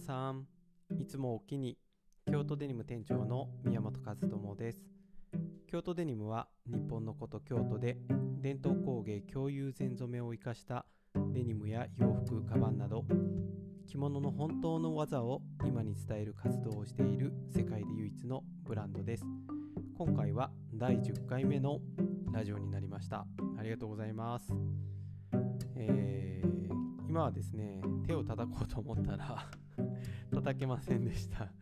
[0.00, 0.46] さん
[0.98, 1.78] いつもおきに
[2.26, 4.86] 京都デニム店長の宮本和智です。
[5.68, 7.98] 京都デニムは日本の古都京都で
[8.40, 13.04] 伝統工芸共有全染めを生かしたデニムや洋服カバンなど
[13.86, 19.24] 着物の本当の技を今に伝える活動をしている世界で唯一のブランドです。
[19.96, 21.78] 今回は第10回目の
[22.32, 23.26] ラジオになりました
[23.58, 24.46] ありがとうございます、
[25.76, 29.46] えー、今はですね手を叩こうと思ったら
[30.30, 31.52] 叩けませんでした。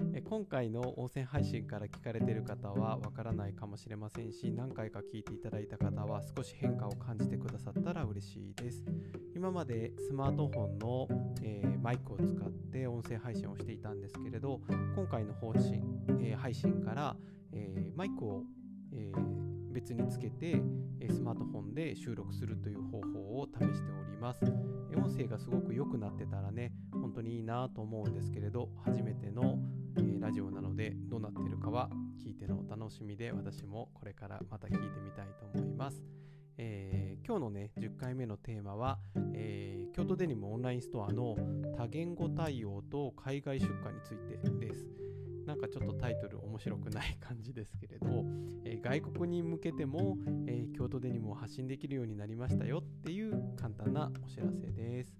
[0.14, 8.84] え今回の音声配信から聞かれている方はわからないかもしれませんし何回か聞いていただいた方は少し変化を感じてくださったら嬉しいです。
[9.34, 11.08] 今までスマートフォンの、
[11.42, 14.60] えー、マイクを使って音声配信をしていたんですけれど
[14.94, 15.82] 今回の方針、
[16.20, 17.16] えー、配信から、
[17.52, 18.44] えー、マイクを、
[18.92, 19.12] え
[19.70, 20.60] 別につけて
[21.10, 24.44] スマートフォンで収録するという方法を試しております
[24.96, 29.58] 音声がすごく良くなってたらね本当にいいなと思うんですけれど初めての
[29.96, 31.90] え、ラジオなのでどうなってるかは
[32.24, 36.02] 聞いてのお楽しみで私もこれからまた聞いてみたいと思います。
[36.60, 38.98] えー、今日のね10回目のテーマは、
[39.32, 41.36] えー、京都デニムオンラインストアの
[41.76, 44.88] 多言語対応と海外出荷についてです。
[45.48, 48.22] なんかちょっとタイトル面白くない感じですけれど、
[48.66, 55.16] えー、外国に向けても、えー、京都デニムを発信できるようになりましたよっていう簡単なお知らせです。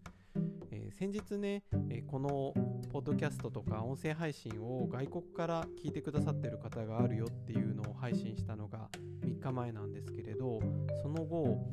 [0.70, 2.52] えー、先日ね、えこの
[2.92, 8.90] ポッドキャストとか音声配信を外国から聞いてくださってる方があるよっていうのを配信したのが
[9.24, 10.60] 3日前なんですけれど
[11.02, 11.66] その後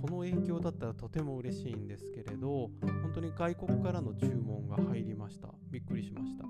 [0.00, 6.44] この影響だったらとても嬉しいんですけれど本当に外国からの注文が入りましたびっくりしました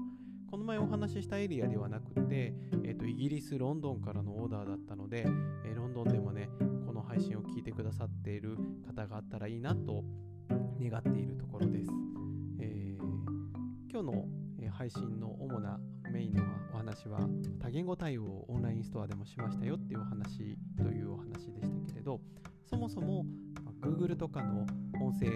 [0.50, 5.26] この前お話ししたエリアではなくて、えーと、イギリス・ロンドンからのオーダーだったので、
[5.64, 6.48] えー、ロンドンでもね
[6.86, 10.04] この配信を聞いてくださっている方があったらいいなと
[10.80, 11.90] 願っているところです。
[12.60, 14.24] えー、今日の
[14.70, 15.80] 配信の主な
[16.12, 17.20] メインのお話は
[17.60, 22.20] 多言語対応をオンラインストアでもしましたよっていうお話というお話でしたけれど
[22.66, 23.24] そもそも
[23.80, 24.66] Google とかの
[25.00, 25.30] 音声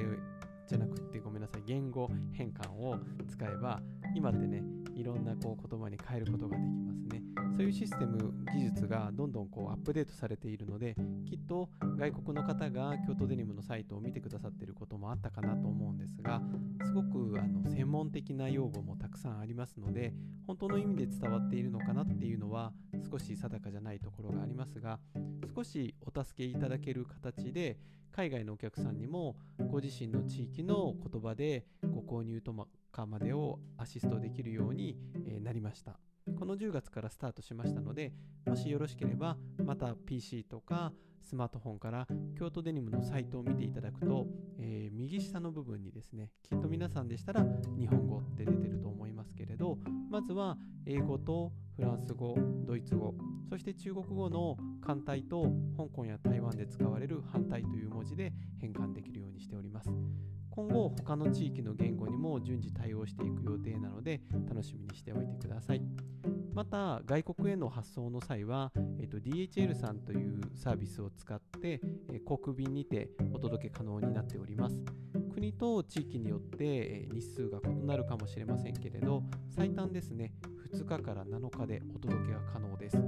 [0.69, 2.97] じゃなくてごめんなさい言語変換を
[3.29, 3.81] 使えば
[4.15, 4.63] 今ってね
[5.01, 7.23] いろんなこう言葉に変えることができますね。
[7.57, 10.95] そういうシステム技術がどんどんこうアップデートされているので
[11.27, 11.69] きっと
[11.99, 16.41] 外国の方が京都デニムのサイトを見てくださっていることもあったかなと思うんですが
[16.85, 20.15] すごくあの専門的な用語もたくさんありますので
[20.51, 22.73] 本当の意味で伝わっているのかなっていうのは
[23.09, 24.99] 少し定かじゃないところがありますが
[25.55, 27.79] 少しお助けいただける形で
[28.11, 29.37] 海外のお客さんにも
[29.71, 32.53] ご自身の地域の言葉でご購入と
[32.91, 34.99] かまでをアシストできるように
[35.41, 36.01] なりました。
[36.37, 38.13] この10月からスタートしましたので、
[38.45, 44.27] もしよろしければ、また PC とかスマートフォンから京都デニムのサイトを見ていただくと、
[44.59, 47.47] えー、右下の部分にですね、きっと皆さんでしたら
[47.79, 49.00] 日本語って出てると思います
[49.61, 49.79] ど、
[50.11, 50.57] まずは
[50.87, 52.35] 英語とフランス語、
[52.67, 53.15] ドイツ語、
[53.49, 55.43] そして中国語の簡体と
[55.77, 59.91] 香港や台湾で使われる反対という文字で変換できるようにしております。
[60.51, 65.83] 今後他の地域の言語にも順次対応していく予定なので楽しみにしておいてください
[66.53, 71.81] また外国への発送の際は、えーと、DHL さんというサービスを使って、
[72.13, 74.83] えー、航空便にてお届け可能になっております
[75.41, 80.35] 国と地域によって、日数が異なるかもしれませんけれど最短ですね
[80.75, 82.99] 2日から7日でお届けが可能です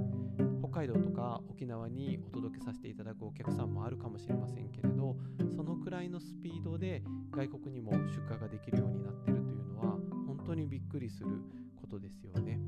[0.60, 5.14] 北海道とか沖縄にお届けさせていただくお客さんもあるかもしれませんけれど
[5.54, 7.98] そのくらいのスピードで外国にも出
[8.30, 11.28] 荷ができるようになっているというのは本当にびっくりする
[11.76, 12.58] ことですよね。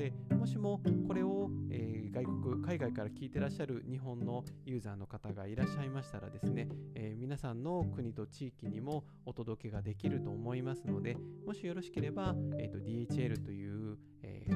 [0.00, 14.46] で、もしもこれを、えー、外国、海外から聞いてらっしゃる日本のユーザーの方がいらっしゃいましたらですね、えー、皆さんの国と地域にもお届けができると思いますので、もしよろしければ、えーと、DHL という、え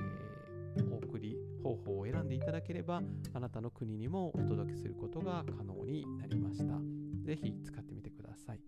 [0.79, 3.03] ー、お送り方法を選んでいただければ、
[3.35, 6.81] あなたの国にもお届けすることが可能になりました。
[7.23, 8.61] ぜひ使ってみてください。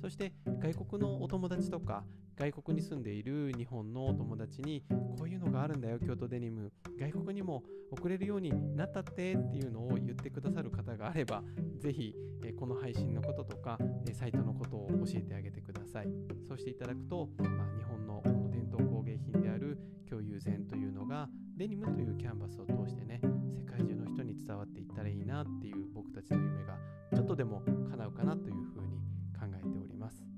[0.00, 2.02] そして外国のお友達とか
[2.38, 6.70] 外国に住んでいる日本のお友達にこういうのがあるんだよ京都デニム。
[6.98, 11.42] 外国にも送れるようになったってっていうのを言ってくださる方があれば
[11.78, 12.14] ぜひ
[12.58, 13.78] この配信のこととか
[14.12, 16.08] サイトのことを教えてあげてください。
[16.46, 19.78] そうしていただくと、まあ、日本のこの伝統工芸品である
[20.08, 23.20] 共有禅というのがデニムというキャンバスを通してね
[23.58, 26.76] 世界中の人に伝わっていったらいいなっていう僕たちの夢が
[27.14, 28.98] ちょっとでも叶うかなというふうに
[29.38, 30.35] 考えております。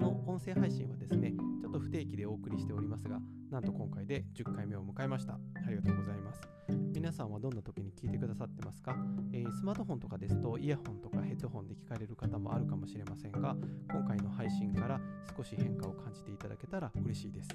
[0.00, 3.20] の音声配信はですね、ちょっと不定期でお送りしておりますが、
[3.50, 5.34] なんと今回で10回目を迎えました。
[5.34, 5.38] あ
[5.68, 6.40] りがとうございます。
[6.94, 8.96] 皆さんはどんな時に聞いてくださってますか、
[9.32, 13.56] えー、スマートフォンとかですとイヤホンとかヘッドホンで聞かれる方もあるかもしれませんが、
[13.90, 15.00] 今回の配信から
[15.36, 17.48] 少し変化を感じていただけたら嬉しいです。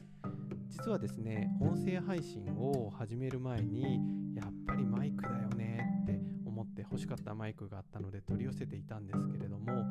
[0.69, 3.99] 実はですね、音声配信を始める前に、
[4.35, 9.85] やっぱりマイクだよねって思って欲しかったマイクがあったので取り寄せていたんですけれども、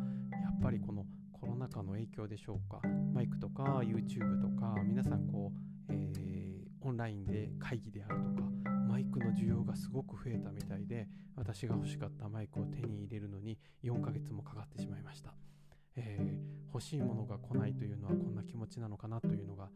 [1.74, 2.80] コロナ禍の影響でしょうか？
[3.12, 5.50] マイクとか YouTube とか皆さんこ
[5.88, 8.48] う、えー、オンラインで会議であるとか
[8.88, 15.34] マイクの需要がすごく増えたみたいで私が欲しかったマイクを手に入れるのに4ヶ月もかかってしまいました、
[15.96, 19.68] えー、欲しいものが来ないというのはこんな気持ちなのかなというのが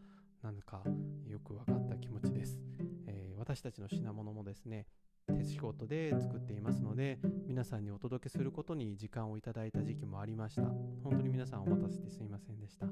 [0.43, 0.83] なんか
[1.27, 2.61] よく分かった気持ちです、
[3.09, 4.87] えー、私たちの品物もですね
[5.35, 10.63] 手仕事で作っていますので皆さんにお届けすることに時間をいただいた時期もありました。
[11.03, 12.87] 本当に皆さんお待たせてすいませんでした。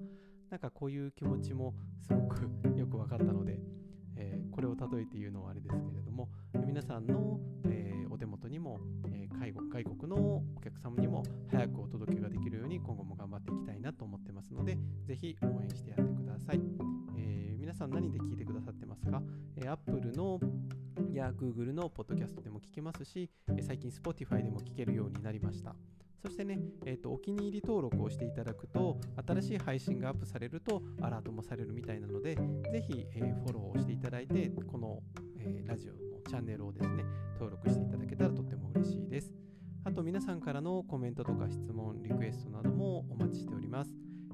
[0.51, 2.43] なんかこういう気持ちもすごく
[2.77, 3.59] よく分かったので、
[4.17, 6.29] えー、これを例えて言うのはあれですけれども
[6.67, 10.17] 皆さんの、えー、お手元にも、えー、外国の
[10.57, 15.56] お客様にも早くお届けができるように今後も頑張っていきたいなと思ってますのでぜひ応
[21.15, 23.31] や Google のポッドキャストでも聞けますし、
[23.61, 25.75] 最近 Spotify でも聞けるようになりました。
[26.23, 35.01] そしてね、えーと、お気に入り登録をしていただくと、新しい配信がアップされるとアラートもされるみたいなので、ぜひ、えー、フォローをしていただいて、この、
[35.39, 35.99] えー、ラジオの
[36.29, 37.05] チャンネルをですね、
[37.35, 39.33] 登録していただけたらとっても嬉しいです。
[39.85, 43.91] あと皆さんからのコメントとか質問、リクエストなどもお待ちしております。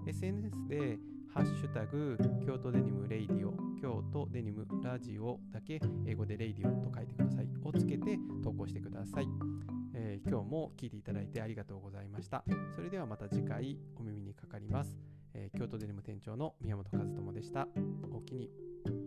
[0.07, 0.99] SNS で
[1.35, 7.49] ハッシュタグ、京都デニム radio、だけ英語でレイディオと書いてください。
[7.65, 9.27] をつけて投稿してください。
[9.95, 12.45] えー、今日も聞いていただいてありがとうございました。
[12.75, 14.97] それではまた次回お耳にかかります。
[15.35, 17.67] えー、京都デニム店長の宮本和智でした。
[18.13, 19.02] おおきに。